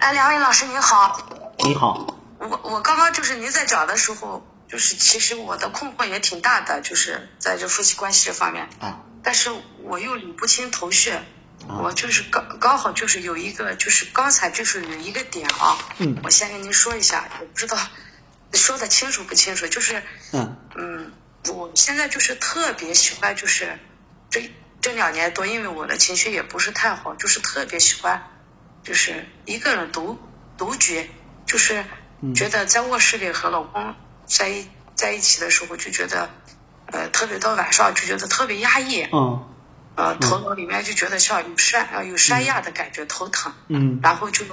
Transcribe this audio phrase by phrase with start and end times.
[0.00, 2.06] 哎，两位老师您好，你好，
[2.38, 8.98] 我我刚刚就是您在讲的时候，就是其实我的困惑也挺大的，就是在这夫妻关系这方面，啊。
[9.22, 9.50] 但是
[9.82, 11.22] 我又理不清头绪，啊。
[11.82, 16.18] 我就是刚刚好就是有一个就是刚才就是有一个点啊，嗯。
[16.24, 17.76] 我先跟您说一下，我不知道
[18.54, 20.56] 说的清楚不清楚，就是嗯。
[20.76, 21.12] 嗯，
[21.48, 23.78] 我现在就是特别喜欢，就是
[24.30, 28.22] 这这两年多，因为我的情绪也不是太好，就是特别喜欢，
[28.82, 30.18] 就是一个人独
[30.56, 31.10] 独居，
[31.46, 31.84] 就是
[32.34, 33.94] 觉得在卧室里和老公
[34.26, 36.28] 在一在一起的时候，就觉得，
[36.86, 39.46] 呃，特别到晚上就觉得特别压抑，嗯。
[39.96, 43.98] 呃，头脑里面就觉得像有山呃有山压的感觉，头疼，嗯。
[44.02, 44.44] 然后就，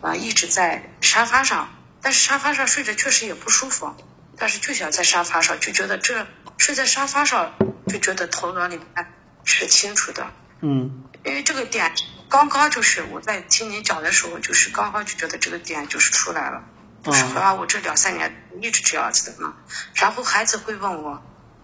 [0.00, 1.68] 呃，一直在沙发上，
[2.00, 3.94] 但是沙发上睡着确实也不舒服，
[4.36, 6.26] 但是就想在沙发上，就觉得这
[6.58, 7.54] 睡在沙发上
[7.86, 9.06] 就觉得头脑里面
[9.44, 10.26] 是清楚的，
[10.60, 11.04] 嗯。
[11.24, 11.92] 因为这个点
[12.28, 16.64] 刚刚就是我在听你讲的时候，就是刚刚就觉得这个点就是出来了，
[17.02, 19.54] 就是好像我这两三年一直这样子的嘛，
[19.94, 21.22] 然后孩子会问我。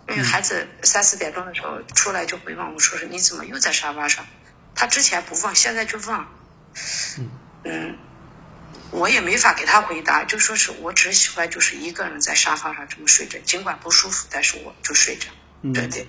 [0.09, 4.27] 因为孩子三四点钟的时候出来就会问我说是你怎么又在沙发上？
[4.75, 6.27] 他之前不问，现在就问。
[7.62, 7.97] 嗯，
[8.91, 15.29] 我也没法给他回答，就说是我只喜欢就是一个人在沙发上这么睡着，尽管不舒服，但是我就睡着。
[15.62, 16.09] 嗯对对，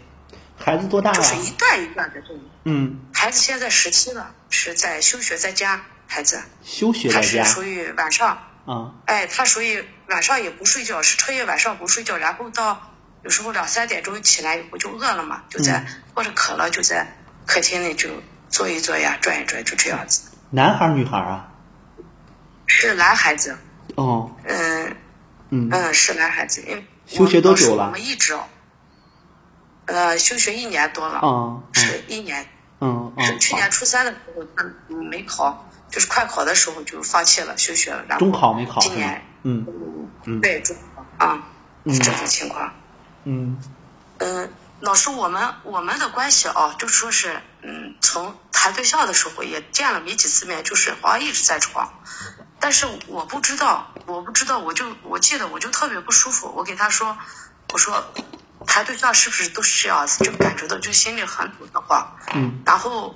[0.64, 1.18] 孩子多大了？
[1.18, 2.40] 就是一段一段的这种。
[2.64, 6.42] 嗯，孩子现在十七了，是在休学在家，孩子。
[6.64, 7.44] 休学他在家？
[7.44, 8.94] 是属于晚上，啊。
[9.06, 15.88] 哎，他属于晚上也不睡觉，是彻夜晚上不睡觉，然后到有时候两三点钟起来以后就饿了嘛，就在、嗯。
[16.14, 17.08] 或者渴了就在
[17.46, 18.10] 客厅里就
[18.50, 20.30] 坐一坐呀，转一转，就这样子。
[20.52, 21.48] 男孩儿女孩儿啊？
[22.68, 23.58] 是男孩子，
[23.96, 24.32] 哦。
[24.44, 24.96] 嗯。
[25.50, 25.70] 嗯。
[25.72, 27.72] 嗯，是男孩子，因为休学多久了？
[27.72, 28.44] 我们我们一直哦，
[29.86, 32.46] 呃，休学一年多了，啊是一年，
[32.80, 39.26] 嗯嗯是去年初三的时候他嗯没考，就是快考的时候就放弃了休学了，然后中考没考今年？
[39.44, 39.66] 嗯
[40.26, 40.40] 嗯。
[40.42, 41.44] 对中考啊，
[41.84, 41.94] 嗯。
[41.94, 42.72] 是这种情况。
[43.26, 43.60] 嗯。
[44.20, 51.92] 嗯，老师，我们我们的关系啊，就说是，嗯，从谈对象的时候也见了没几次面，就是好像一直在床，
[52.60, 57.18] 但是我不知道，我不知道，我就我记得我就特别不舒服，我给他说，
[57.74, 58.04] 我说
[58.66, 63.16] 谈对象是不是都是这样子，就感觉到就心里很堵得慌，嗯然后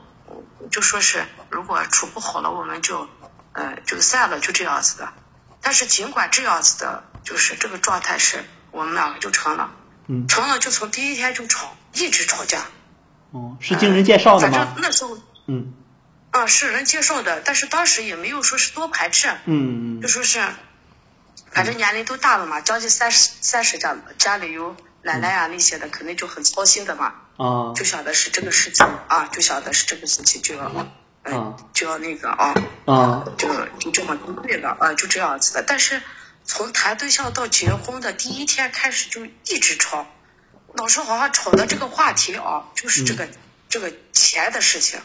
[0.71, 3.07] 就说是如果处不好了，我们就
[3.53, 5.13] 呃就散了，就这样子的。
[5.61, 9.71] 但是尽管这样子的，就是这个状态是我们两个就成了。
[10.07, 12.59] 嗯成了就从第一天就吵，一直吵架。
[13.31, 14.75] 哦，是经人介绍的反正？
[14.77, 15.17] 那时候，
[15.47, 15.73] 嗯
[16.29, 20.39] 啊，是人介绍的，但是当时也没有说是多排斥，嗯嗯就说是，
[21.51, 24.75] 反正年龄都大了嘛，将近三十三十家了，家里有
[25.05, 27.71] 奶奶啊那些的，肯定就很操心的嘛，啊。
[27.75, 30.71] 就想的是这个事情啊，就想的是这个事情就要，
[31.25, 32.55] 嗯啊，就要那个啊，
[32.85, 33.23] 啊。
[33.37, 33.47] 就
[33.79, 35.61] 就这么对了啊，就这样子的。
[35.61, 36.01] 但是
[36.43, 40.07] 从谈对象到结婚的第一天开始就一直吵，
[40.73, 43.29] 老师好像吵的这个话题啊，就是这个、
[43.69, 44.99] 这个钱的事情，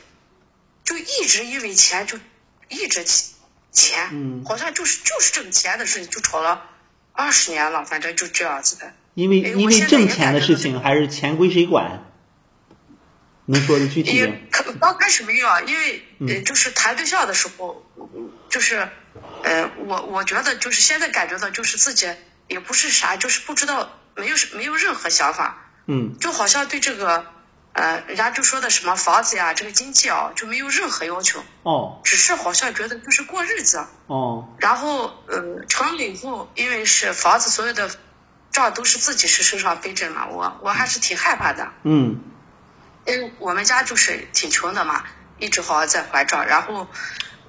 [0.83, 2.19] 就一直因为钱就
[2.71, 3.05] 一直
[3.71, 4.43] 钱，嗯。
[4.47, 6.63] 好像就是就是这个钱的事情就吵了
[7.13, 8.95] 二十年了，反正就这样子的。
[9.15, 12.07] 因为哎因为挣钱的事情还是钱归谁管？
[13.47, 14.33] 能说的具体
[14.81, 18.89] 刚开始没有啊，因为嗯呃，就是谈对象的时候，嗯就是
[19.43, 22.09] 呃，我我觉得就是现在感觉到就是自己
[22.47, 27.27] 也不是啥，就是不知道没有没有任何想法，嗯就好像对这个
[27.73, 33.85] 呃，人家就说的什么房子呀，这个经济啊，就没有任何要求，哦只是好像觉得就是过日子。
[34.07, 37.91] 哦然后呃，成了以后，因为是房子所有的
[38.53, 41.73] 账都是自己是身上背着嘛，我我还是挺害怕的。
[41.85, 42.21] 嗯
[43.07, 45.05] 因为我们家就是挺穷的嘛，
[45.39, 46.47] 一直好像在还账。
[46.47, 46.87] 然后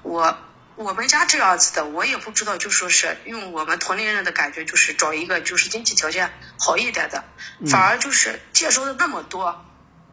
[0.02, 0.38] 我
[0.76, 7.22] 我们家这样子的，我也不知道，就说是用我们同龄人的感觉，就是找一个就是经济条件好一点的，
[7.70, 9.64] 反而就是介绍的那么多，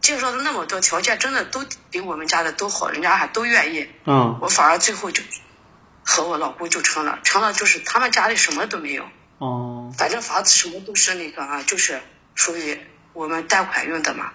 [0.01, 3.89] 介绍的那么多条件，真的都比我们家的都好，人家还都愿意。
[4.05, 5.23] 嗯我反而最后就
[6.03, 9.09] 和我老公就成了，成了就是他们家里什么都没有，
[9.39, 11.99] 哦反正房子什么都是那个啊，就是
[12.35, 12.77] 属于
[13.13, 14.31] 我们贷款用的嘛。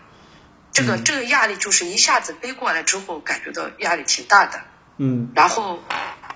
[0.72, 4.60] 这个、这个压力就是一下子背过来之后，感觉到压力挺大的。
[4.96, 5.80] 嗯然后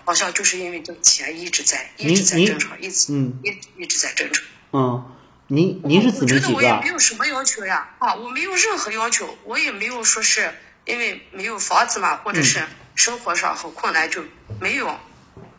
[0.05, 4.43] 好像就是因为这个钱一直在一直在您争吵，一直嗯一一直在争吵。
[4.73, 5.05] 嗯，
[5.49, 6.89] 您您是姊我觉得妹几个啊我也没？
[6.89, 10.53] 有什么要求呀，啊，我没有任何要求，我也没有说是
[10.85, 12.63] 因为没有房子嘛，或者是
[12.95, 14.23] 生活上很困难就
[14.61, 14.95] 没有。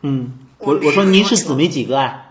[0.02, 2.29] 嗯，我我我说您是姊妹几个啊？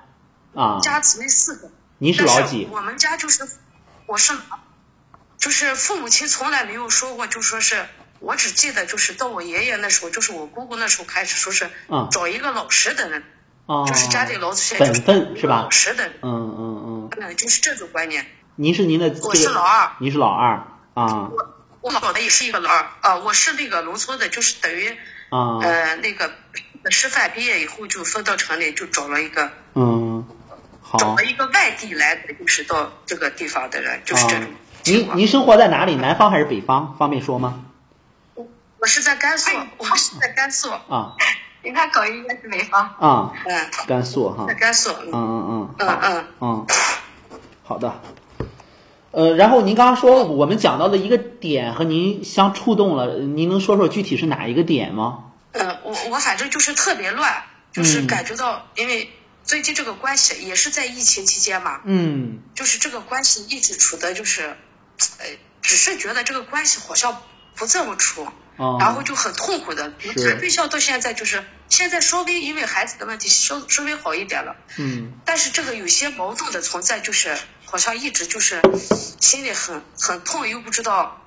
[0.53, 2.67] 啊，家姊妹四个，您是老几？
[2.71, 3.47] 我们家就是，
[4.05, 4.33] 我是，
[5.37, 7.85] 就是父母亲从来没有说过，就说是
[8.19, 13.23] 我只记得就是到我爷爷那时候，就是我姑姑那时候开始说是嗯找一个老实的人，
[13.65, 15.69] 啊，就是家里老现本分是吧老？
[15.69, 18.25] 实的人，嗯嗯嗯，嗯，就是这种观念。
[18.55, 19.09] 您是您的。
[19.09, 20.65] 这我是老二，您是老二。
[20.93, 21.29] 啊。
[21.29, 24.89] 我我老的也是一个老二啊、我是那个农村的，就是等于
[25.29, 25.59] 啊。
[25.61, 26.29] 呃那个
[26.89, 30.08] 师范毕业以后就分到城里，就找了一个嗯，好
[30.97, 31.23] 找了。
[31.23, 34.49] 一个外地来的，就是到这个地方的人，就是这种啊
[34.83, 35.17] 情况。
[35.17, 35.95] 您您生活在哪里？
[35.95, 36.95] 南方还是北方？
[36.97, 37.61] 方便说吗？
[38.35, 38.47] 我
[38.79, 40.69] 我是在甘肃，我是在甘肃。
[40.89, 41.15] 啊
[41.61, 42.81] 您看口音应该是北方。
[42.97, 44.53] 啊，嗯，甘肃哈在。
[44.53, 44.91] 甘肃。
[44.91, 46.67] 嗯嗯嗯嗯，嗯好嗯，嗯，
[47.63, 47.99] 好的。
[49.11, 55.25] 呃，然后您刚刚说我们讲到的一个点和您相触动了，您能说说具体是哪一个点吗？
[55.51, 57.43] 嗯，我我反正就是特别乱，
[57.73, 59.09] 就是嗯感觉到，因为
[59.49, 64.55] 最近这个关系也是在疫情期间嘛，嗯就是这个关系一直处的就是，
[65.17, 65.25] 呃，
[65.59, 67.19] 只是觉得这个关系好像
[67.55, 69.91] 不这么处，哦然后就很痛苦的。
[69.99, 77.35] 是谈对象到现在就是现在稍微因为孩子的问题稍稍微好一点了，嗯但是这个有些矛盾的存在，就是
[77.65, 78.61] 好像一直就是
[79.19, 81.19] 心里很很痛，又不知道，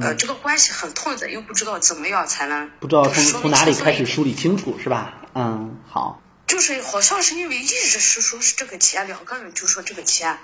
[0.00, 5.12] 呃，这个关系很痛的，又不知道怎么样才能嗯不知道从从哪里开始梳理清楚是吧？
[5.34, 10.38] 嗯，好就是好像是因为一直是说是这个钱，两个人就说这个钱，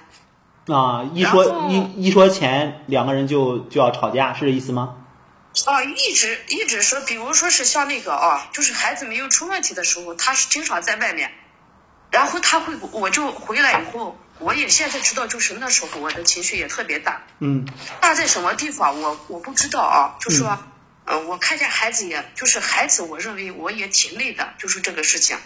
[0.66, 4.96] 啊，一说一一说钱，两个人就就要吵架，是这意思吗？
[5.66, 11.30] 啊，一直一直说，比如说是像那个啊，就是孩子没有出问题的时候，他是经常在外面，
[12.10, 17.66] 然后他会，我就回来以后，我也现在知道，就是那时候我的情绪也特别大，嗯。
[18.00, 20.58] 大在什么地方我我不知道啊，就说，
[21.04, 25.36] 呃，我看见孩子也，就是孩子，我认为我也挺累的，就是这个事情，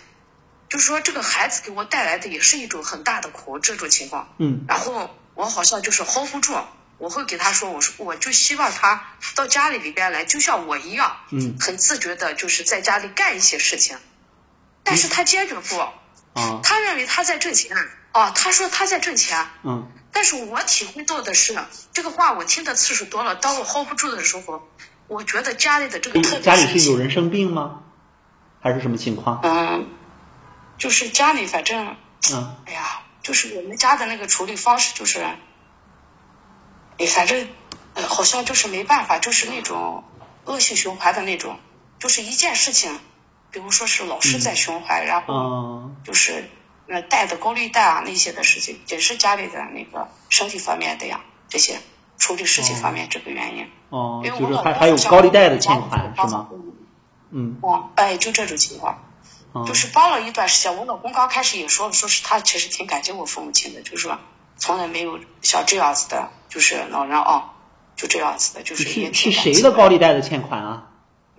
[0.69, 4.29] 就是说这个孩子给我带来的也是一种很大的苦，这种情况。
[4.39, 4.65] 嗯。
[4.69, 6.55] 然后我好像就是 hold 不住，
[6.99, 11.57] 我会给他说，我说我就希望他到家里里边来，就像我一样，嗯。
[11.61, 13.97] 很自觉的，就是在家里干一些事情，
[14.83, 17.77] 但是他坚决不，啊他认为他在挣钱，
[18.13, 19.91] 啊，他说他在挣钱，嗯。
[20.13, 21.55] 但是我体会到的是，
[21.93, 24.67] 这个话我听的次数多了，当我 hold 不住的时候，
[25.09, 27.83] 我觉得家里的这个特别家里是有人生病吗？
[28.63, 29.41] 还是什么情况？
[29.45, 29.87] 嗯，
[30.79, 31.97] 就是家里反正，
[32.33, 35.21] 嗯哎呀，就是我们家的那个处理方式就是，
[36.99, 37.49] 哎，反正，
[37.95, 40.05] 呃，好像就是没办法，就是那种
[40.45, 41.59] 恶性循环的那种，
[41.99, 42.99] 就是一件事情，
[43.51, 46.49] 比如说是老师在循环，然后啊就是
[46.87, 51.79] 那贷的高利贷啊那些的事情，也是家里的那个身体方面的呀，这些
[52.19, 53.71] 处理事情方面这个原因。
[53.89, 56.49] 哦，因为就是我老公还还有高利贷的欠款是吗？？
[57.31, 59.03] 嗯哦，哎，就这种情况。
[59.63, 64.19] 哦就是帮了一段时间，我老公刚开始也说，说是他其实挺感激我父母亲的，就是说
[64.57, 67.53] 从来没有像这样子的，就是老人啊，
[67.97, 70.83] 就这样子的，就是也挺谁的高利贷的欠款啊？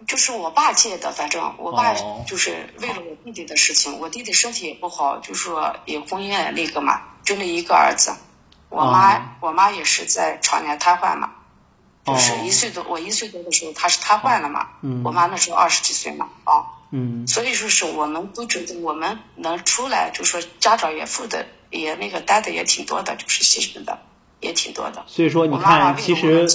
[0.07, 2.23] 就是我爸借的，反正我爸哦。
[2.25, 8.15] 就是为了我弟弟的事情，我弟弟身体也不好，就说也婚姻那个嘛，就那一个儿子，
[8.69, 9.21] 我妈、哦。
[9.41, 11.31] 我妈也是在常年瘫痪嘛，
[12.05, 12.35] 就是哦。
[12.45, 15.01] 一岁多，我一岁多的时候她是瘫痪了嘛，嗯。
[15.03, 16.63] 我妈那时候二十几岁嘛，啊。
[16.91, 23.99] 嗯所以说是我们都觉得我们能出来，就说家长也负的也那个担的也挺多的，就是牺牲的
[24.39, 25.03] 也挺多的。
[25.07, 26.47] 所以说你我妈妈看，其实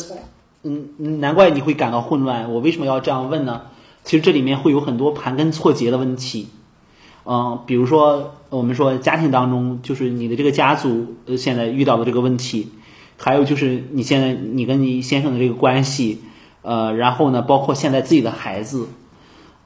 [0.62, 2.52] 嗯，嗯难怪你会感到混乱。
[2.52, 3.62] 我为什么要这样问呢？
[4.04, 6.48] 其实这里面会有很多盘根错节的问题。
[7.24, 12.72] 嗯、比如说我们说家庭当中，就是你的这个家族呃现在遇到的这个问题，
[13.16, 16.20] 还有就是你现在你跟你先生的这个关系，
[16.62, 18.88] 呃，然后呢，包括现在自己的孩子，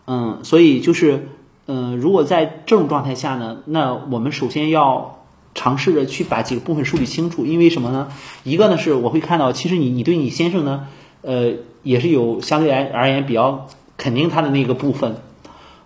[0.07, 1.29] 嗯，所以就是
[1.69, 8.09] 嗯、如果在这种状态下呢，那我们首先要尝试着去把几个部分梳理清楚，因为什么呢？
[8.45, 10.87] 一个呢是我会看到，其实你你对你先生呢，
[11.23, 15.17] 呃，也是有相对来而言比较肯定他的那个部分，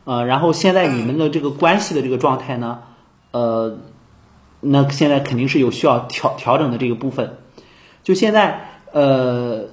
[0.04, 2.80] 呃，然后现在你们的这个关系的这个状态呢，
[3.30, 3.78] 呃，
[4.60, 7.38] 那现在肯定是有需要调调整的这个部分。
[8.02, 9.68] 就现在，呃，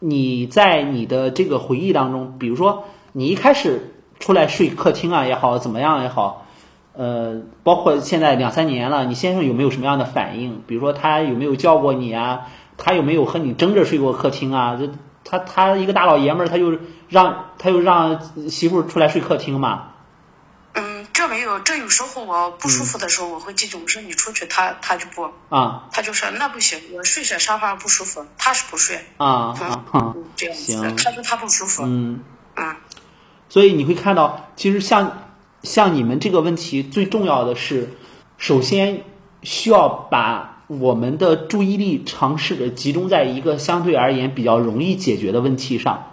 [0.00, 2.84] 你在你的这个回忆当中，比如说
[3.16, 6.48] 你一开始出来睡客厅啊也好，怎么样也好，
[6.94, 10.64] 呃，包括现在两三年了，你先生有没有什么样的反应？
[10.66, 12.48] 比如说他有没有叫过你啊？
[12.76, 14.74] 他有没有和你争着睡过客厅啊？
[14.74, 14.88] 就
[15.24, 16.76] 他他一个大老爷们儿，他就
[17.08, 19.92] 让他就让媳妇儿出来睡客厅嘛？
[20.72, 30.14] 嗯，这没有，这有时候我不舒服的时候，我会记住，我说你出去，他他就不，啊他就说那不行，我睡在沙发不舒服，他是不睡，啊啊啊！
[30.16, 32.18] 嗯，这样子他说他不舒服，嗯。
[32.56, 32.76] 嗯
[33.54, 35.12] 所以你会看到，其实像
[35.62, 37.90] 像你们这个问题，最重要的是，
[38.36, 39.02] 首先
[39.44, 46.06] 需要把我们的注意力尝试着集中在一个相对而言比较容易解决的问题上。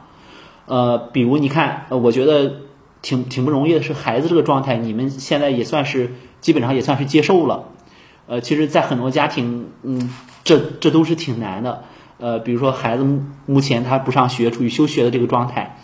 [0.68, 2.58] 呃，比如你看，呃，我觉得
[3.02, 7.64] 挺挺不容易的是孩子这个状态，你们现在也算是基本上也算是接受了。
[8.28, 11.86] 呃，其实，在很多家庭，嗯，这这都是挺难的。
[12.20, 15.80] 呃，比如说孩子目前他不上学，处于休学的这个状态。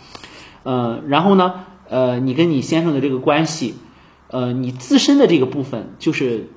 [0.68, 3.74] 呃，然后呢，呃，你跟你先生的这个关系，
[4.26, 6.50] 呃，你自身的这个部分，就是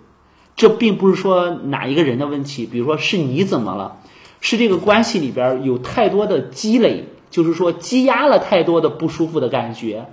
[0.58, 4.00] 这并不是说哪一个人的问题，比如说是你怎么了，
[4.42, 10.08] 是这个关系里边有太多的积累，就是说积压了太多的不舒服的感觉，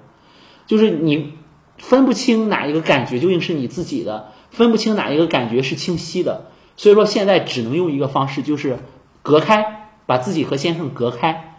[0.68, 1.32] 就是你
[1.78, 8.78] 分不清哪一个感觉究竟是你自己的，分不清哪一个感觉是清晰的，所以说现在只能用一个方式，就是
[9.22, 11.58] 隔开，把自己和先生隔开。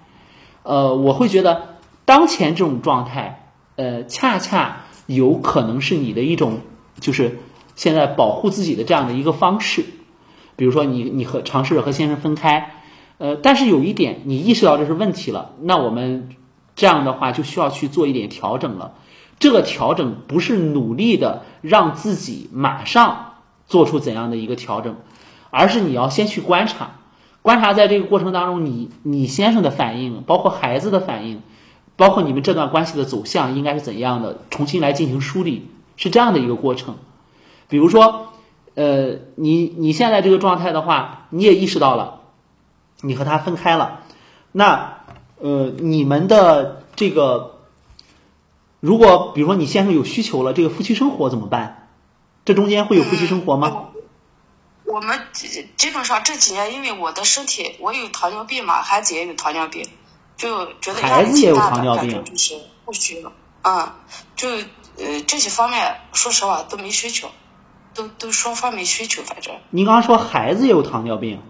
[0.63, 1.78] 呃，我会觉得。
[2.09, 6.61] 当前这种状态，呃，恰恰有可能是你的一种，
[6.99, 7.37] 就是
[7.75, 9.85] 现在保护自己的这样的一个方式。
[10.55, 12.71] 比如说，你你和尝试着和先生分开，
[13.19, 16.29] 呃，但是有一点，你意识到这是问题了，那我们
[16.75, 18.93] 这样的话就需要去做一点调整了。
[19.37, 23.33] 这个调整不是努力的让自己马上
[23.67, 24.95] 做出怎样的一个调整，
[25.51, 26.89] 而是你要先去观察，
[27.43, 31.43] 观察在这个过程当中，你你先生的反应，包括孩子的反应。
[31.99, 36.97] 包括你们这段关系的走向应该是怎样的，重新来进行梳理，是这样的一个过程。
[37.67, 38.31] 比如说，
[38.75, 42.21] 呃，你你现在这个状态的话，你也意识到了，
[43.01, 44.03] 你和他分开了，
[44.53, 44.99] 那
[45.39, 47.57] 呃，你们的这个，
[48.79, 51.89] 如果比如说你先生有需求了，这个夫妻生活怎么办？
[52.45, 53.87] 这中间会有夫妻生活吗？
[54.85, 59.85] 我们基本上这几年，因为我的身体，我有糖尿病嘛，孩子也有糖尿病。
[60.39, 62.55] 就觉得压力挺大的，感觉就是
[62.85, 63.31] 不需要，
[63.63, 63.91] 嗯，
[64.37, 64.47] 就
[64.97, 67.29] 呃这些方面，说实话都没需求，
[67.93, 69.53] 都都双方没需求，反正。
[69.69, 71.43] 您刚刚说孩子也有糖尿病？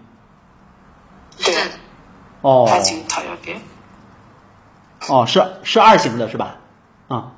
[1.38, 1.54] 对。
[2.40, 2.66] 哦。
[2.68, 3.62] 孩子有糖尿病。
[5.06, 6.56] 哦，是是二型的是吧？
[7.06, 7.32] 啊。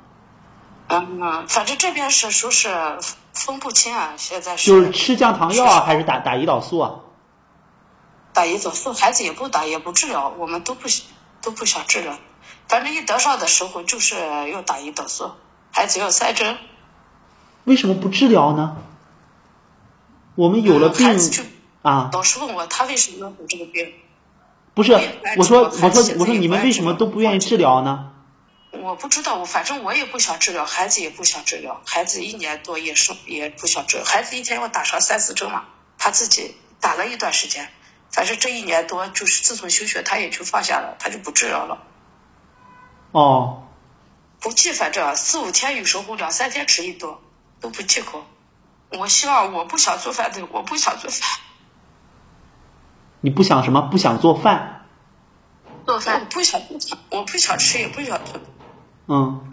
[0.87, 2.97] 嗯，反正这边是说是
[3.31, 4.71] 分不清啊，现在是。
[4.71, 6.95] 就是吃降糖药啊，还是打打胰岛素啊？
[8.33, 10.87] 打胰岛素，孩子也不打，也不治疗，我们都不
[11.43, 12.17] 都不想治疗，
[12.69, 14.15] 反正一得上的时候就是
[14.49, 15.29] 要打胰岛素，
[15.71, 16.57] 孩子要三针。
[17.65, 18.77] 为什么不治疗呢？
[20.35, 21.19] 我们有了病
[21.81, 22.09] 啊。
[22.13, 23.93] 老师问我他为什么要得这个病？
[24.73, 24.93] 不是，
[25.37, 28.09] 我说我说我说你们为什么都不愿意治疗呢？
[28.71, 35.65] 我不知道，我反正我也不想治疗，孩子也不想治疗，孩子一年多也是也不想治，孩子一天要打上三四针嘛，
[35.97, 37.69] 他自己打了一段时间。
[38.13, 41.79] 反正这一年多，就是自从休学，他也就放下了，他就不治疗了。
[43.11, 43.63] 哦，
[44.39, 47.11] 不忌，反正四五天有时候两三天吃一顿，
[47.59, 48.23] 都不忌口。
[48.91, 51.27] 我希望我不想做饭的，我不想做饭。
[53.21, 53.81] 你不想什么？
[53.81, 54.85] 不想做饭？
[55.87, 56.21] 做饭？
[56.21, 58.39] 我不想做饭，我不想吃，也不想做。
[59.07, 59.51] 嗯。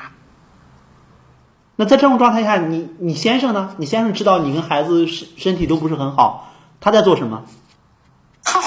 [1.76, 3.74] 那在这种状态下，你你先生呢？
[3.78, 7.46] 你先生知道你跟孩子身身体都不是很好，他在做什么？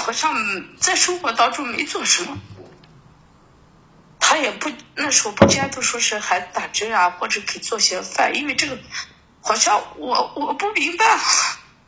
[0.04, 0.34] 他好像
[0.78, 2.36] 在生活当中没做什么，
[4.20, 8.78] 他也不那时候不监督，说是孩子打针啊，或者给做些饭，因为这个
[9.40, 11.18] 好像我我不明白。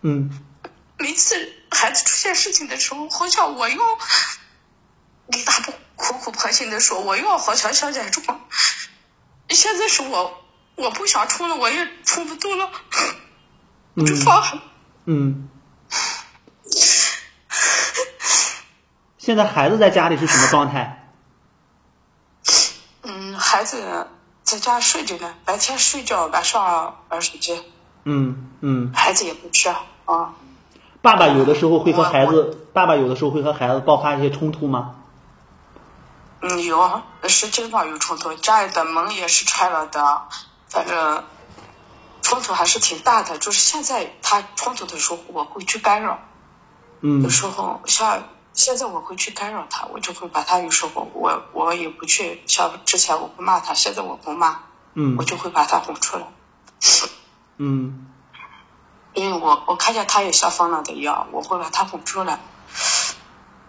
[0.01, 0.43] 嗯。
[0.99, 3.83] 每次孩子出现事情的时候，好像我又
[5.27, 8.23] 你大不苦苦婆心的说，我要好像想忍住，
[9.51, 10.43] 现在是我
[10.77, 12.71] 我不想冲了，我也冲不动了，
[14.07, 14.63] 就放。
[15.05, 15.51] 嗯。
[19.27, 21.11] 现在孩子在家里是什么状态？
[23.03, 24.07] 嗯，孩子
[24.45, 27.61] 在家睡着呢，白天睡觉，晚上玩手机。
[28.05, 28.93] 嗯嗯。
[28.95, 30.35] 孩子也不吃啊。
[31.03, 34.95] 爸爸有的时候会和孩子，爸爸有的时候会和孩子爆发一些冲突吗？
[36.43, 40.23] 嗯，有，是经常有冲突，家里的门也是拆了的，
[40.69, 41.25] 反正
[42.23, 43.37] 冲突还是挺大的。
[43.39, 46.21] 就是现在他冲突的时候，我会去干扰。
[47.01, 47.25] 嗯。
[47.25, 48.23] 有时候像。
[48.57, 54.59] 现在我会去干扰他，我就会把他有时候我我也不去像之前我不骂他，现在我不骂，
[54.95, 56.27] 嗯，我就会把他哄出来，
[57.59, 58.07] 嗯，
[59.13, 62.41] 因为我我看见他也像疯了的一样，我会把他哄出来。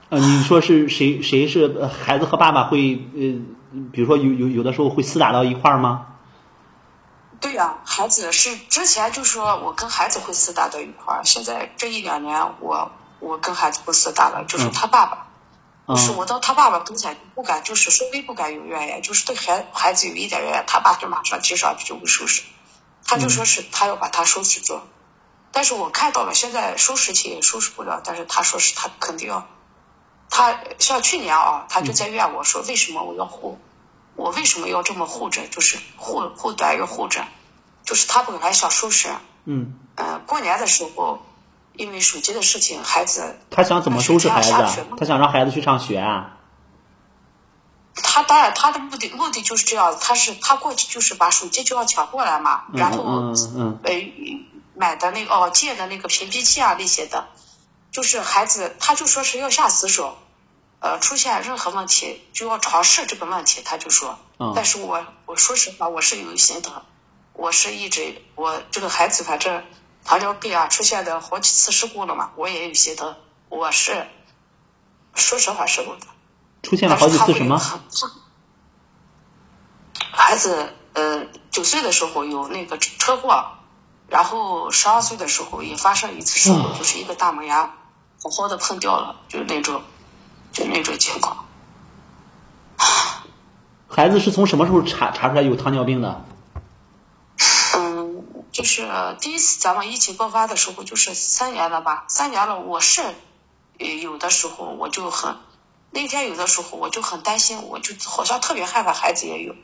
[0.10, 6.08] 呃，你说是谁谁是孩子和爸爸会呃，比如说有有有的时候会厮打到一块儿吗？
[7.42, 12.90] 对呀，孩子是之前就说我跟孩子会厮打到一块儿，现在这一两年我。
[13.20, 15.28] 我跟孩子不厮打了，就是他爸爸，
[15.88, 22.44] 就是我到他爸爸跟前不敢，就是稍微不敢有怨言，就是对孩孩子有一点怨言，他爸就马上接上去就会收拾，
[23.06, 24.80] 他就说是他要把他收拾住，
[25.52, 29.48] 但是我看到了，现在收拾起也收拾不了，但是他说是他肯定要，
[30.30, 33.58] 他像去年啊，他就在怨我说为什么我要护，
[34.16, 35.48] 我为什么要这么护着？
[35.48, 37.26] 就是护护短又护着，
[37.84, 39.10] 就是他本来想收拾，
[39.46, 41.26] 嗯，呃，过年的时候，
[41.78, 44.52] 因为手机的事情，孩子他想怎么收拾孩子？
[44.98, 46.34] 他想让孩子去上学啊？
[47.94, 53.92] 他当然他的目的目的就是这样，他是他过去就是把手机就要抢过来嘛，然后嗯嗯呃
[54.76, 57.28] 买的那个哦借的那个屏蔽器啊那些的，
[57.92, 60.16] 就是孩子他就说是要下死手，
[60.80, 66.70] 呃出现任何问题就要尝试这个问题，他就说，嗯但是我我说实话我是有心的，
[67.34, 69.64] 我是一直我这个孩子反正
[70.08, 73.18] 糖尿病啊出现的好几次事故了嘛，我也有心的，
[73.50, 74.08] 我是
[75.14, 76.08] 说实话是我的。
[76.64, 77.62] 出现了好几次什么？
[80.14, 83.46] 孩子呃九岁的时候有那个车祸，
[84.08, 87.76] 然后十二岁的时候也发生一次事故，就是一个大门牙
[88.24, 89.82] 好好的碰掉了，就是那种，
[90.54, 91.46] 就那种情况。
[93.90, 96.24] 孩子是从什么时候查查出来有糖尿病的？
[98.58, 98.88] 嗯，就是
[99.22, 103.02] 第一次咱们疫情爆发的时候，就是三年了吧，三年了，我是
[103.78, 105.38] 呃有的时候我就很，
[105.92, 109.56] 那天有的时候我就很担心，我就好像特别害怕孩子也有。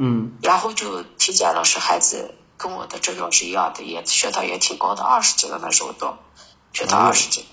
[0.00, 6.16] 嗯然后就体检了，是孩子跟我的症状是一样的，也血糖也挺高的，二十几了那时候都，
[6.72, 7.44] 血糖二十几。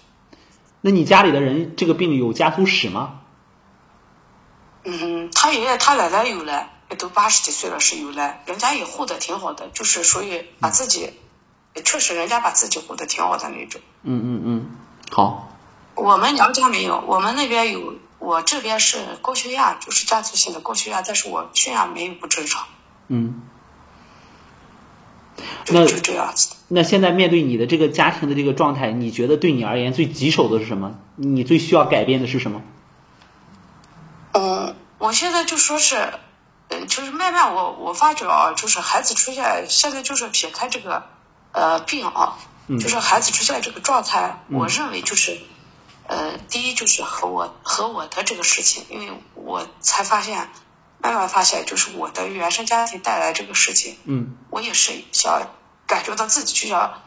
[0.81, 3.21] 那你家里的人这个病有家族史吗？
[4.83, 11.11] 嗯，他爷爷他奶奶有了，也都八十几岁了是有了，人家也护的挺好的，就是属于把自己，
[11.83, 13.81] 确实人家把自己护的挺好的那种。
[14.03, 14.75] 嗯嗯嗯，
[15.11, 15.49] 好，
[15.95, 22.67] 我们娘家没有，我们那边有，我这边是高血压，就是家族性的高血压，但是我血压没有不正常，
[23.07, 23.41] 嗯。
[25.67, 26.55] 那就就这样子。
[26.69, 30.95] 那现在面对你的这个家庭的这个状态，你觉得对你而言最棘手的是什么？
[31.17, 32.61] 你最需要改变的是什么？
[34.31, 36.13] 嗯，我现在就说是，
[36.69, 41.03] 嗯，就是慢慢我我发觉啊，就是孩子出现，现在就是撇开这个
[41.51, 42.37] 呃病啊，
[42.79, 45.39] 就是孩子出现这个状态，我认为就是，
[46.07, 50.49] 呃，第一就是和我和我的这个事情，因为我才发现，
[50.99, 55.39] 慢慢发现就是我的原生家庭带来这个事情，嗯我也是想
[55.85, 57.01] 感觉到自己就像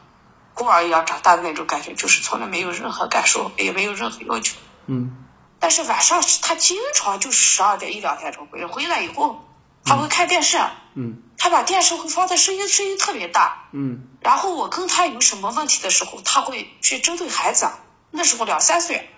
[0.55, 4.57] 孤儿一样长大的那种感觉，就是从来没有任何感受，也没有任何要求。
[4.87, 5.25] 嗯
[5.61, 9.45] 但是晚上他经常就十二点一两点钟回来，回来以后
[9.85, 10.59] 他会看电视，
[10.95, 11.23] 嗯。
[11.41, 14.01] 他把电视会放的声音声音特别大，嗯。
[14.21, 17.69] 然后我跟他有什么问题的时候，他会去针对孩子，
[18.11, 19.09] 那时候两三岁，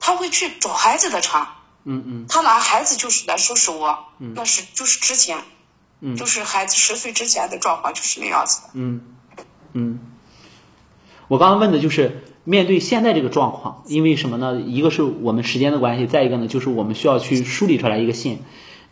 [0.00, 1.48] 他会去找孩子的茬，
[1.84, 2.02] 嗯。
[2.06, 2.26] 嗯。
[2.28, 4.32] 他拿孩子就是来收拾我，嗯。
[4.34, 5.38] 那是就是之前，
[6.00, 6.16] 嗯。
[6.16, 9.00] 就是孩子十岁之前的状况就是那样子的，嗯。
[9.74, 10.00] 嗯。
[11.28, 14.60] 我刚刚问的就是面对现在这个状况，因为什么呢？
[14.60, 18.40] 一个是我们时间的关系，再一个呢，就是我们需要去梳理出来一个线。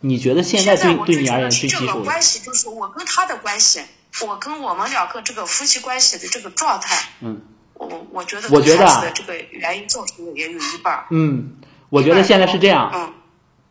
[0.01, 1.99] 你觉得现在对对你而言最觉得是这最棘手的？
[1.99, 3.81] 个关系，就是我跟他的关系，
[4.25, 7.41] 我跟我们两个这个夫妻关系的这个状态，嗯
[7.75, 11.07] 我我觉得我觉得这个原因造成的也有一半儿。
[11.09, 11.53] 嗯，
[11.89, 12.91] 我觉得现在是这样。
[12.93, 13.13] 嗯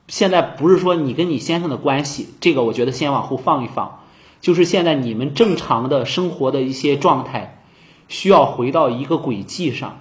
[0.08, 4.00] 现在不是说你跟你先生的关系，这个我觉得先往后放一放，
[4.40, 7.62] 就是现在你们正常的生活的一些状态，
[8.08, 10.00] 需要回到一个轨迹上，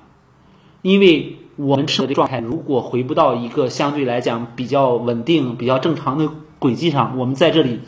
[0.81, 7.81] 因为我们生活的状态如果回不到一个相对来讲比较稳定、比较正常的轨迹上，我们在这里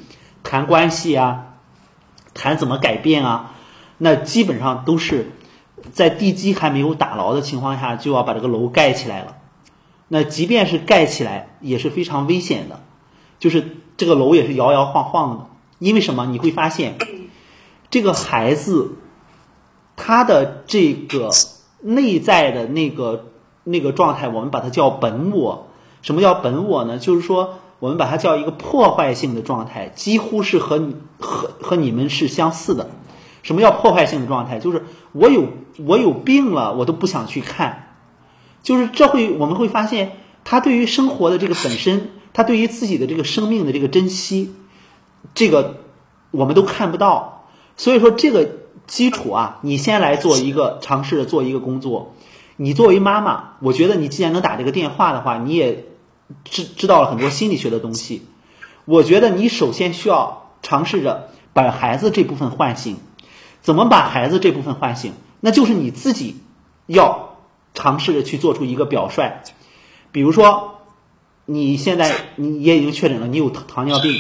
[0.44, 1.54] 谈关系啊，
[2.34, 3.54] 谈怎么改变啊，
[3.98, 5.32] 那基本上都是
[5.94, 9.38] 在地基还没有打牢的情况下，就要把这个楼盖起来了。
[10.10, 12.82] 那即便是盖起来，也是非常危险的，
[13.40, 15.46] 就是这个楼也是摇摇晃晃的。
[15.80, 16.26] 因为什么？
[16.26, 16.98] 你会发现，
[17.90, 18.98] 这个孩子
[19.96, 21.30] 他的这个
[21.82, 23.31] 内在的那个
[23.64, 25.68] 那个状态，我们把它叫本我。
[26.02, 26.98] 什么叫本我呢？
[26.98, 30.82] 就是说，我们把它叫一个破坏性的状态，几乎是和
[31.20, 32.90] 和和你们是相似的。
[33.44, 34.60] 什么叫破坏性的状态？
[34.60, 35.46] 就是我有
[35.78, 37.96] 我有病了，我都不想去看。
[38.64, 44.54] 就是这会我们会发现，他对于生活的这个本身，他对于自己的这个生命的这个珍惜，
[45.36, 45.78] 这个
[46.32, 47.48] 我们都看不到。
[47.78, 48.50] 所以说这个
[48.88, 52.14] 基础啊，你先来做一个尝试着做一个工作。
[52.62, 55.86] 你作为妈妈，我觉得你既然能打这个电话的话，你也
[56.44, 58.28] 知知道了很多心理学的东西。
[58.86, 62.98] 我觉得你首先需要尝试着把孩子这部分唤醒。
[63.62, 65.14] 怎么把孩子这部分唤醒？
[65.40, 66.38] 那就是你自己
[66.86, 67.30] 要。
[67.74, 69.44] 尝试着去做出一个表率，
[70.12, 70.82] 比如说，
[71.46, 74.14] 你现在你也已经确诊了，你有糖尿病，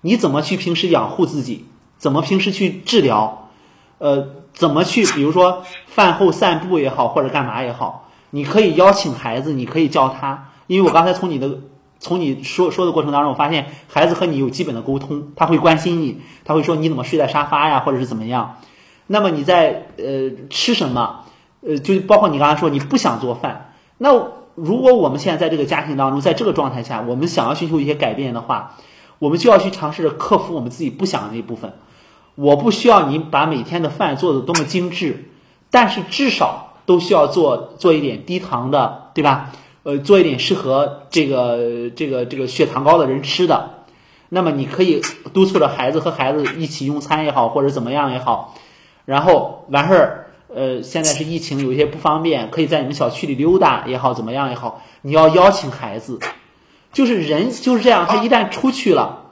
[0.00, 1.66] 你怎么去平时养护自己？
[1.98, 3.50] 怎么平时去治疗？
[3.98, 5.04] 呃，怎么去？
[5.04, 11.58] 比如说饭后散步也好，或者干嘛也好，你可以邀请孩子，你可以叫他，因为我刚才从你的
[11.98, 18.56] 从你说说的过程当中，我发现孩子和你有基本的沟通，他会关心你，他会说你怎么睡在沙发呀，或者是怎么样。
[19.06, 21.24] 那么你在呃吃什么？
[21.66, 23.72] 呃，就包括你刚才说你不想做饭。
[23.98, 24.10] 那
[24.54, 28.76] 如果我们现在在这个家庭当中，在这个状态下，我们想要寻求一些改变的话，
[29.18, 31.72] 我们就要去尝试着克服我们自己不想的那一部分。
[32.34, 35.30] 我不需要你把每天的饭做的多么精致，
[35.70, 39.52] 但是至少都需要做做一点低糖的，对吧？
[39.84, 43.70] 呃，做一点适合这个这个这个血糖高的人吃的。
[44.30, 48.54] 那么你可以督促着孩子和孩子一起用餐也好，或者怎么样也好。
[49.04, 56.18] 然后完事儿，呃，现在是疫情，有一些不方便，可以在你们小区里溜达也好，怎么样也好，你要邀请孩子。
[56.92, 59.23] 就是人就是这样，他一旦出去了，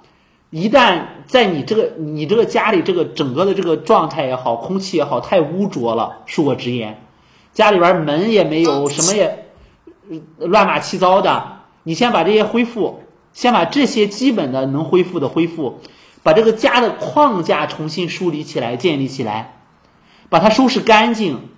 [0.52, 7.02] 一旦在你这个你这个家里这个整个的这个状态也好，空气也好，太污浊了，恕我直言，
[7.54, 9.46] 家里边门也没有，什么也
[10.36, 11.60] 乱码七糟的。
[11.84, 13.00] 你先把这些恢复，
[13.32, 15.80] 先把这些基本的能恢复的恢复，
[16.22, 19.54] 把这个家的框架重新梳理起来，建立起来。
[20.28, 21.48] 把它收拾干净，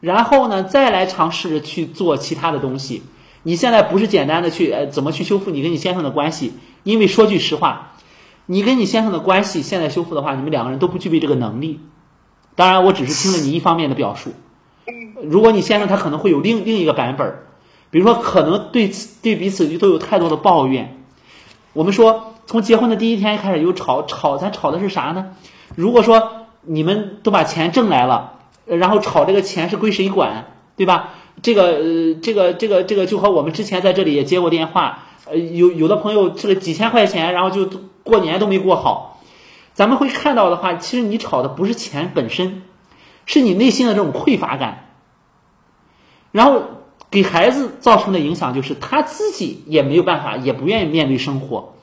[0.00, 3.02] 然后呢，再来尝试去做其他的东西。
[3.44, 6.52] 你现在不是简单的去呃怎么去修复你跟你先生的关系？
[6.82, 7.91] 因为说句实话，
[8.52, 11.80] 你跟你先生的关系现在修复的话，你们两个人都不具备这个能力。
[12.54, 14.32] 当然，我只是听了你一方面的表述。
[15.22, 17.34] 如果你先生他可能会有另另一个版本，
[17.90, 18.90] 比如说可能对
[19.22, 21.02] 对彼此都有太多的抱怨。
[21.72, 25.34] 我们说从结婚的第一天开始有吵吵，咱吵的是啥呢？
[25.74, 26.32] 如果说。
[26.64, 28.34] 你们都把钱挣来了，
[28.66, 30.44] 然后吵这个钱是归谁管，
[30.76, 31.08] 对吧？
[31.42, 37.68] 这个呃，这个这个这个就和我们之前在这里也接过电话，呃，有有的朋友这个几千块钱，然后就
[38.02, 39.20] 过年都没过好。
[39.74, 42.62] 咱们会看到的话，其实你吵的不是钱本身，
[43.24, 44.88] 是你内心的这种匮乏感，
[46.30, 46.62] 然后
[47.10, 51.74] 给孩子造成的影响就是他自己也没有办法，也不愿意面对生活，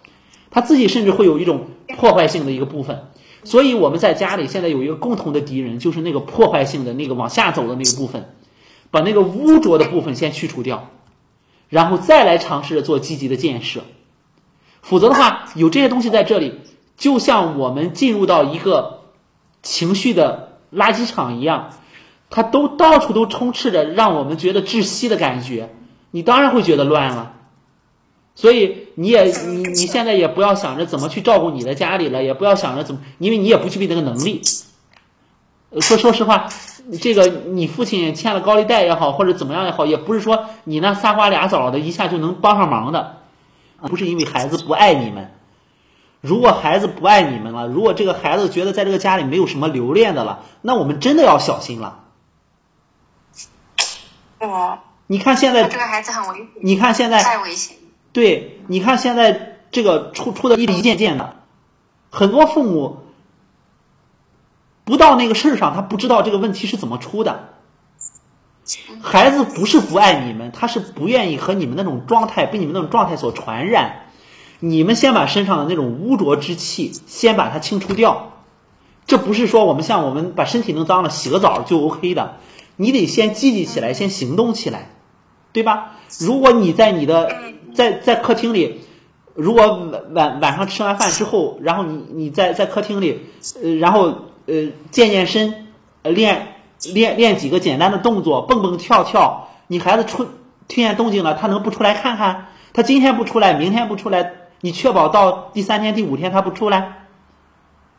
[0.51, 3.07] 他自己甚至会有一种破坏性的一个部分。
[3.43, 8.35] 所以我们在家里现在有一个共同的敌人，就是那个破坏性的那个往下走的那个部分，
[8.91, 10.89] 把那个污浊的部分先去除掉，
[11.69, 13.81] 然后再来尝试着做积极的建设。
[14.81, 16.59] 否则的话，有这些东西在这里，
[16.97, 19.01] 就像我们进入到一个
[19.61, 21.71] 情绪的垃圾场一样，
[22.29, 25.69] 它都到处都充斥着让我们觉得窒息的感觉，
[26.11, 27.33] 你当然会觉得乱了。
[28.35, 34.41] 所以你也你你现在也不要想着怎么去照顾你的家里了，也不要想着怎么，因为你也不具备那个能力。
[35.81, 36.47] 说说实话，
[36.97, 43.17] 这个你父亲欠了高利贷也好，或者怎么样也好，也不是说你那仨瓜俩枣的一下就能帮上忙的，
[43.81, 45.31] 不是因为孩子不爱你们。
[46.21, 51.99] 如果孩子不爱你们了，如果这个孩子觉得在这个家里没有什么留恋的了，那我们真的要小心了。
[54.39, 57.77] 我，你看现在这个孩子很危险，你看现在太危险。
[58.11, 61.35] 对，你看现在这个出出的一一件件的，
[62.09, 63.03] 很多父母
[64.89, 67.49] 不到那个事儿上，他不知道这个问题是怎么出的。
[69.03, 74.07] 孩子不是不爱你们，他是不愿意和你们那种状态被你们那种状态所传染。
[74.59, 78.31] 你们先把身上的那种污浊之气先把它清除掉。
[79.05, 82.37] 这不是说我们像我们把身体弄脏了洗个澡就 OK 的，
[82.75, 84.89] 你得先积极起来，先行动起来，
[85.53, 85.91] 对吧？
[86.19, 87.31] 如果你在你的
[87.75, 88.81] 在在客厅里，
[89.35, 93.21] 如果晚晚晚上吃完饭之后，然后你你在在客厅里，
[93.63, 94.15] 呃，然后
[94.49, 95.67] 呃健健身，
[96.01, 96.55] 练
[96.93, 99.49] 练练几个简单的动作，蹦蹦跳跳。
[99.67, 100.25] 你孩子出
[100.67, 102.47] 听见动静了，他能不出来看看？
[102.73, 107.05] 他今天不出来，明天不出来，你确保到第三天、第五天他不出来，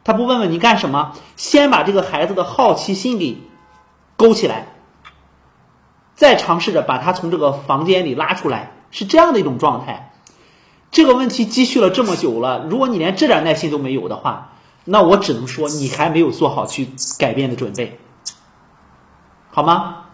[0.03, 1.13] 他不问问你干什么？
[1.37, 3.39] 先把这个孩子的好奇心给
[4.17, 4.67] 勾起来，
[6.15, 8.73] 再尝试着把他从这个房间里拉出来。
[8.93, 10.11] 是这样的一种状态，
[10.91, 14.55] 这个问题积蓄了这么久了，如果你连这点耐心都没有的话，
[14.91, 18.01] 那我只能说你还没有做好去改变的准备，
[19.51, 20.07] 好吗？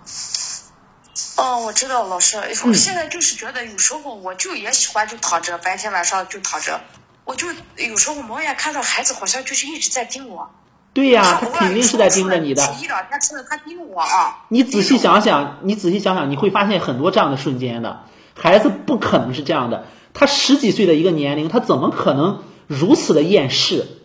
[1.38, 2.36] 哦，我知道，老师，
[2.66, 6.78] 我现在就是觉得有时候我就也喜欢就躺着，白天晚上就躺着，
[7.24, 10.50] 我就有时候蒙眼看到孩子好像就是一直在盯我。
[10.92, 12.62] 对呀，他肯定是在盯着你的。
[12.80, 14.44] 一两天吃了，他盯我啊。
[14.48, 18.04] 你仔细想想，你仔细想想，你会发现很多这样的瞬间的。
[18.34, 23.95] 孩子不可能是这样的，他十几岁的一个年龄，他怎么可能如此的厌世？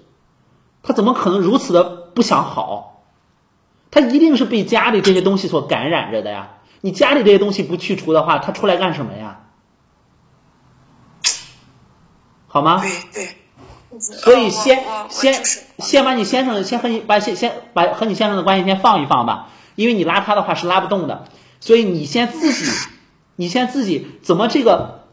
[0.84, 3.04] 他怎么可能如此的不想好？
[3.92, 6.58] 他一定是被家里这些东西所感染着的呀！
[6.82, 9.42] 你家里这些东西不去除的话，他出来干什么呀？
[12.48, 12.82] 好吗？
[12.82, 14.00] 对对。
[14.00, 15.44] 所以先先
[15.80, 21.26] 先把你先生先和你把先先把和你先生的关系先放一放吧，因为你拉他的话是拉不动的，
[21.60, 22.72] 所以你先自己。
[23.38, 25.06] 你先自己怎么这个，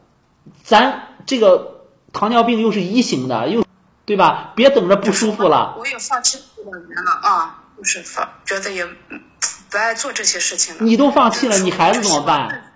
[0.62, 3.64] 咱这个糖尿病又是一型的，又
[4.08, 4.52] 对吧？
[4.56, 5.74] 别等着不舒服了。
[5.78, 9.20] 我也放弃两年了啊，就是放觉得也嗯
[9.68, 10.80] 不爱做这些事情了。
[10.82, 12.72] 你都放弃了，你孩子怎么办？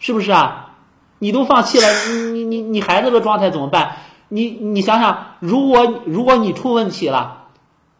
[0.00, 0.74] 是不是啊？
[1.20, 3.98] 你都放弃了，你你你你孩子的状态怎么办？
[4.28, 7.46] 你你想想，如果如果你出问题了，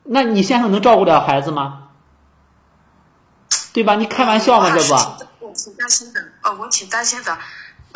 [0.03, 1.85] 那你先生能照顾了孩子吗？
[3.73, 3.95] 对吧？
[3.95, 4.75] 你开玩笑吗？
[4.75, 4.95] 这不？
[5.47, 7.39] 我挺担心的，呃，我挺担心的。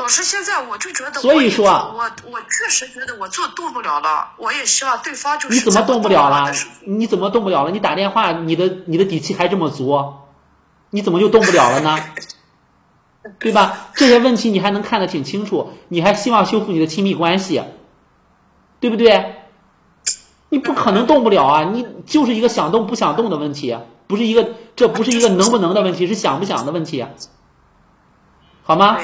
[0.01, 4.31] 老师，现在我就觉得，所以说，我我确实觉得我做动不了了。
[4.39, 6.51] 我也希望对方就是你怎么动不了了？
[6.87, 7.71] 你怎么动不了了？
[7.71, 10.15] 你打电话，你的你的底气还这么足，
[10.89, 11.99] 你怎么就动不了了呢？
[13.39, 13.89] 对吧？
[13.95, 17.63] 这些问题你还能看得挺清楚，你还希望修复你的亲密关系，
[18.81, 19.37] 对不对？
[20.49, 21.65] 你不可能动不了啊！
[21.65, 27.05] 你就是一个想动不想动的问题，不是一个，这不是一个能不能的问题，是想不想的问题，
[28.65, 28.99] 好吗？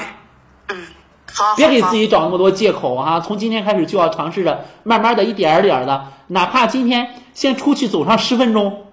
[0.69, 0.87] 嗯，
[1.33, 3.19] 好，别给自己找那么多借口啊！
[3.19, 8.87] 从今天开始就要尝试着，慢慢的一点儿点儿的，哪怕今天先出去走上十分钟，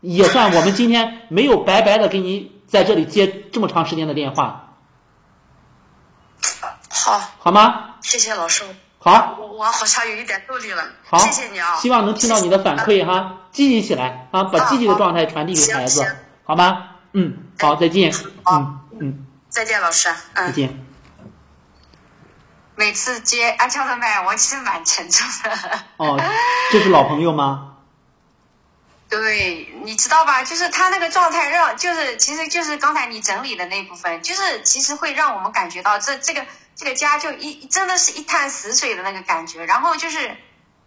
[0.00, 4.74] 也算我们今天没有白白的给你在这里接这么长时间的电话，
[6.88, 7.94] 好，好吗？
[8.00, 8.64] 谢谢老师。
[9.00, 10.82] 好，我我好像有一点动力了。
[11.04, 11.76] 好，谢谢你啊！
[11.76, 16.04] 希望能听到你的反馈哈，积极起来啊，把积极的状态传递给孩子
[16.44, 16.84] 好吗？
[17.12, 18.12] 嗯，好，再见，
[18.50, 19.26] 嗯嗯，
[19.58, 20.08] 再见，老师。
[20.34, 20.86] 嗯，再见。
[22.76, 25.80] 每次接阿强的麦，我其实蛮沉重的。
[25.96, 26.16] 哦，
[26.70, 27.74] 这是老朋友吗？
[29.10, 30.44] 对，你知道吧？
[30.44, 39.64] 就是他那个状态让，就是其实就是刚才你整理的那部分，就是其实会让我们感觉到这这个这个家就一真的是一潭死水的那个感觉。
[39.64, 40.36] 然后就是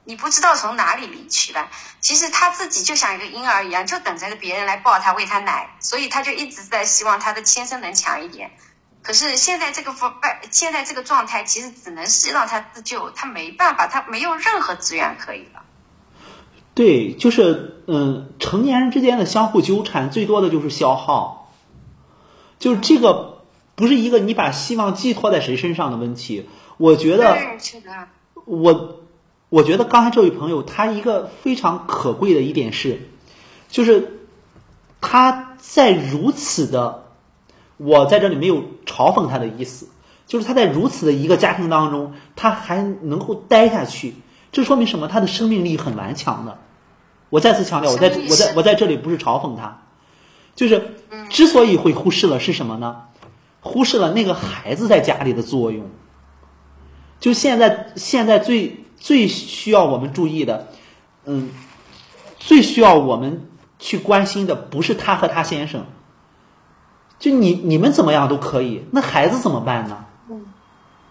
[0.04, 1.68] 你不知道从哪里离去的，
[2.00, 8.52] 其实他自己就像一个婴儿一样，就等着别人来抱他喂他奶，所以他就一直在希望他的亲生能强一点。
[9.04, 15.64] 可是现在这个方外，现在这个状态其实只能是让他自救，他没办法，他没有任何资源可以了。
[16.74, 21.52] 对，就是嗯，成年人之间的相互纠缠，最多的就是消耗，
[22.60, 23.44] 就是这个
[23.76, 26.50] 不是一个你把希望寄托在谁身上的问题。
[26.78, 27.38] 我觉得，
[28.46, 29.01] 我
[29.52, 33.02] 我觉得刚才这位朋友他一个非常可贵的一点是，
[33.68, 34.22] 就是
[35.02, 37.04] 他在如此的，
[37.76, 39.90] 我在这里没有嘲讽他的意思，
[40.26, 44.16] 就是他在如此的一个家庭当中，他还能够待下去，
[44.54, 45.10] 这说明什么？
[45.10, 46.58] 他的生命力很顽强的。
[47.30, 49.82] 我再次强调，我在我在我在这里不是嘲讽他，
[50.56, 50.96] 就是
[51.30, 53.02] 之所以会忽视了是什么呢？
[53.60, 55.90] 忽视了那个孩子在家里的作用。
[57.20, 60.68] 就现在现在最最需要我们注意的，
[61.26, 61.50] 嗯，
[62.38, 65.86] 最需要我们去关心的不是他和他先生，
[67.18, 70.06] 就你你们怎么样都可以，那孩子怎么办呢？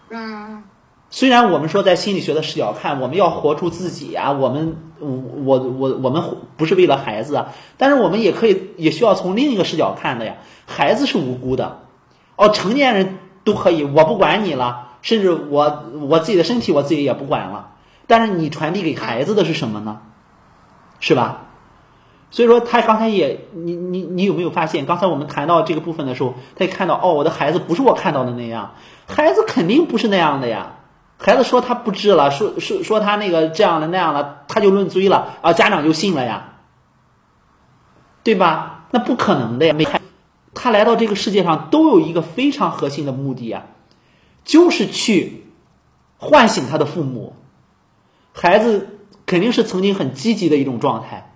[0.09, 0.63] 嗯，
[1.09, 5.09] 虽然我们说在心理学的视角看，我们要活出自己啊，我们我
[5.43, 6.23] 我我我们
[6.55, 10.35] 不是为了孩子啊，但是我们也可以也需要从另一个视角看的呀。
[10.65, 11.81] 孩子是无辜的，
[12.37, 17.67] 哦，成年人都可以，我不管你了，甚至我我自己的身体我自己也不管了。
[18.11, 20.01] 但是你传递给孩子的是什么呢？
[20.99, 21.43] 是吧？
[22.29, 28.75] 所以说他刚才也，你你你有没有发现，刚才我们谈到这个部分的时候，他也看到哦，我的孩子不是我看到的那样，
[29.07, 30.73] 孩子肯定不是那样的呀。
[31.17, 36.55] 孩子说他不治了，说说说他那个这样的那样的，他就论罪了啊，家长就信了呀，
[38.23, 38.85] 对吧？
[38.91, 39.87] 那不可能的呀，没
[40.53, 43.63] 他来到这个世界上都有一个非常核心的目的呀，
[44.43, 45.45] 就是去
[46.17, 47.35] 唤醒他的父母。
[48.33, 51.31] 孩子肯定是曾经很积极的一种状态，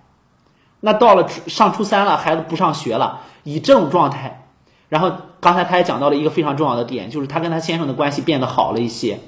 [0.80, 4.46] 那到了上初三了，孩子不上学了，以这种状态，
[4.88, 9.20] 然后刚才他也讲到了一个非常重要的点，就是他跟他先生的关系变得好了一些。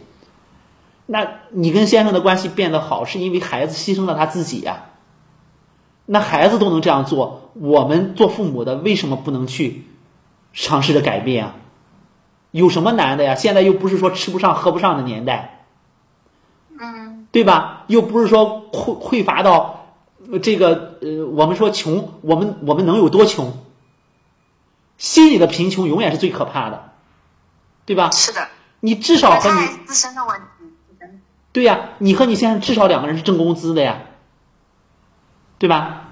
[1.06, 4.84] 那你跟先生的关系变得好，是因为孩子牺牲了他自己呀、
[6.06, 9.86] 那孩子都能这样做，我们做父母的为什么不能去
[10.52, 11.54] 尝试着改变啊？
[12.50, 13.34] 有什么难的呀？
[13.34, 15.57] 现在又不是说吃不上喝不上的年代，
[17.38, 17.84] 对吧？
[17.86, 19.94] 又不是说匮匮乏到
[20.28, 23.52] 呃这个呃，我们说穷，我们我们能有多穷？
[24.96, 26.90] 心里的贫穷永远是最可怕的，
[27.86, 28.10] 对吧？
[28.10, 28.48] 是的，
[28.80, 31.08] 你至少和你自身的问题。
[31.52, 34.00] 对呀，你和你先生至少两个人是挣工资的呀，
[35.58, 36.08] 对吧？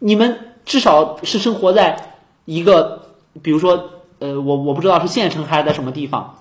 [0.00, 6.36] 你们至少是生活在一个，比如说，呃，我我不知道是县城还是在什么地方，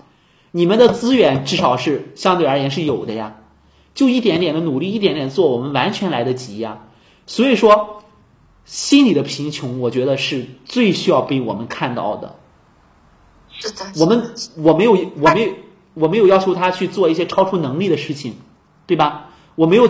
[0.58, 3.36] 你们的资源至少是相对而言是有的呀，
[3.94, 6.80] 就一点点的努力，一点点做，我们完全来得及呀。
[7.28, 8.02] 所以说，
[8.66, 12.38] 心里的贫穷，我觉得是最需要被我们看到的。
[13.52, 15.54] 是的，我们我没有我没有
[15.94, 18.34] 我没有要求他去做一些超出能力的事情，
[18.88, 19.30] 对吧？
[19.54, 19.88] 我没有，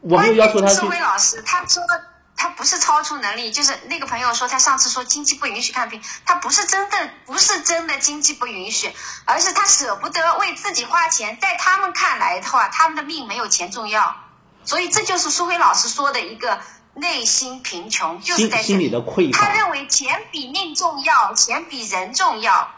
[0.00, 2.00] 我没有要求他去老师他说的，
[2.38, 8.90] 他不是超出能力，就是那个朋友说他上次说经济不允许看病，他不是真的不是真的经济不允许，
[9.24, 14.16] 而是他舍不得为自己花钱，在他们看来的话，他们的命没有钱重要，
[14.64, 16.60] 所以这就是苏辉老师说的一个
[16.94, 22.70] 内心贫穷，就是在这心里的匮乏，他认为钱比命重要，钱比人重要，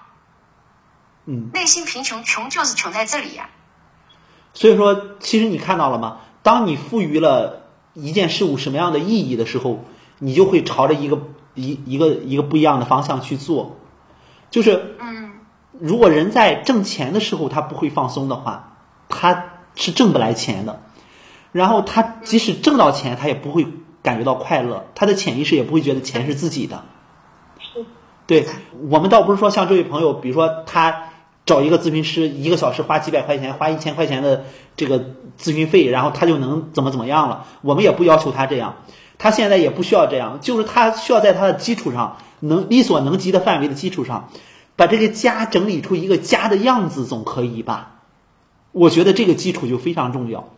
[1.26, 3.50] 嗯，内心贫穷，穷就是穷在这里呀、
[4.54, 6.20] 所以说，其实你看到了吗？
[6.42, 9.84] 当你赋予了一件事物什么样的意义的时候，
[10.18, 11.22] 你就会朝着一个
[11.54, 13.76] 一一个一个不一样的方向去做。
[14.50, 15.32] 就是，嗯，
[15.78, 18.76] 如果人在挣钱的时候他不会放松的话，
[19.08, 20.82] 他是挣不来钱的。
[21.52, 23.66] 然后他即使挣到钱，他也不会
[24.02, 26.84] 感觉到快乐，他的潜意识也不会觉得钱是自己的。
[28.26, 28.46] 对
[28.88, 31.09] 我们倒不是说像这位朋友，比如说他
[31.50, 34.44] 找一个咨询师，一个小时花几百块钱，花一千块钱的
[34.76, 35.00] 这个
[35.36, 37.44] 咨询费，然后他就能怎么怎么样了。
[37.60, 38.76] 我们也不要求他这样，
[39.18, 44.28] 他现在也不需要这样，就是他需要在他的基础上，能力所能及的范围的基础上，
[44.76, 47.96] 把这个家整理出一个家的样子，总可以吧？
[48.70, 50.50] 我觉得这个基础就非常重要。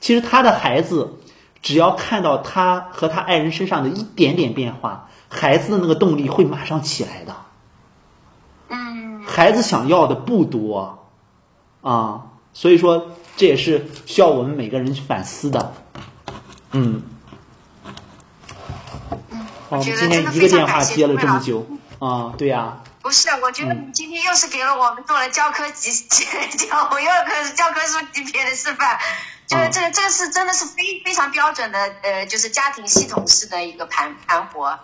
[0.00, 1.14] 其实他的孩子，
[1.62, 7.34] 只要看到他和他爱人身上的一点点变化，孩子的那个动力会马上起来的。
[9.34, 11.08] 嗯，孩子想要的不多
[11.82, 15.74] 啊，所以说这也是需要我们每个人去反思的。
[16.70, 17.02] 嗯，
[19.68, 21.66] 好，我们今天一个电话接了这么久
[21.98, 28.98] 啊，对呀、不是，我觉得你今天又是给了我们做了教科级教，我又可教科书级别的示范。
[29.46, 34.78] 就是嗯这个，这个是真的是非非常标准的，呃，就是家庭系统式的一个盘盘活。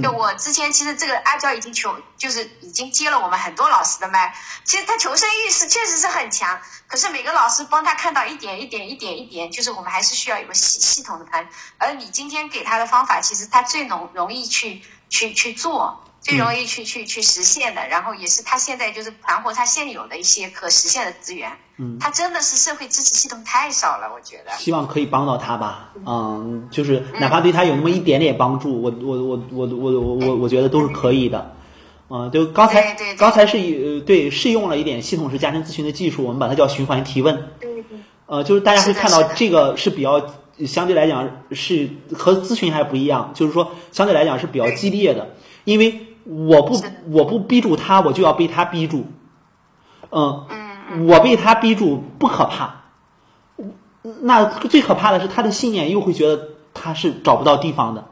[0.00, 4.32] 就我之前其实这个阿娇已经求，就是已经接了我们很多老师的麦。
[4.62, 11.48] 其实他求生意识确实是很强，可是每个老师帮他看到一点一点一点一点，就是我们还是需要有个系系统的盘。
[11.78, 21.50] 而你今天给他的方法，其实他最容容易去去去做，最容易去去去实现的，然后也是他现在就是盘活他现有的一些可实现的资源。
[21.76, 21.98] 嗯。
[21.98, 24.52] 他真的是社会支持系统太少了，我觉得。
[24.56, 31.56] 希望可以帮到他吧，嗯，就是哪怕对他有那么一点点帮助，我我我我我我我我觉得都是可以的，
[32.08, 33.16] 嗯，就刚才对对对。
[33.16, 37.98] 刚才是对试用了一点系统式家庭咨询的技术，我们把它叫循环提问，对对。
[38.26, 40.34] 呃，就是大家会看到这个是比较
[40.66, 46.80] 相对来讲是和咨询还不一样，就是说相对来讲是比较激烈的，因为我不
[47.10, 49.06] 我不逼住他，我就要被他逼住，
[50.10, 50.46] 嗯，
[50.90, 52.82] 嗯我被他逼住不可怕，
[54.20, 58.06] 那最可怕的是他的信念又会觉得他是找不到地方的，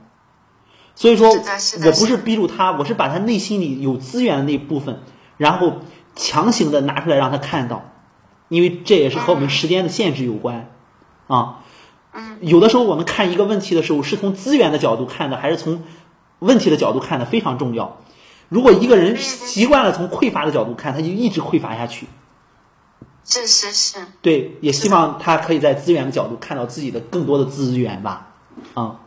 [0.94, 5.01] 所以说我不是逼住他，我是把他内心里有资源的那部分，
[5.37, 5.79] 然后
[6.16, 7.90] 强行的拿出来让他看到，
[8.49, 10.70] 因为这也是和我们时间的限制有关，
[11.27, 11.61] 啊，
[12.12, 15.83] 嗯，有的时候我们看一个问题的时候，是从资源的角度看的，还是从
[16.40, 17.98] 问题的角度看的，非常重要。
[18.48, 22.09] 如果一个人习惯了从匮乏的角度看，他就一直匮乏下去。
[23.24, 23.98] 是是是。
[24.22, 28.33] 对，也希望他可以在资源的角度看到自己的更多的资源吧。
[28.74, 28.98] 啊、